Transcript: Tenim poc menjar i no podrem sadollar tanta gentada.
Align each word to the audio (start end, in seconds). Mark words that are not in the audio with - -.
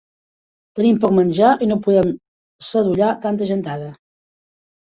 Tenim 0.79 0.97
poc 1.03 1.13
menjar 1.17 1.51
i 1.67 1.67
no 1.73 1.77
podrem 1.89 2.11
sadollar 2.73 3.13
tanta 3.29 3.53
gentada. 3.55 3.95